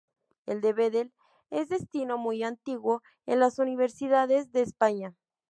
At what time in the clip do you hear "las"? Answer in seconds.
3.39-3.59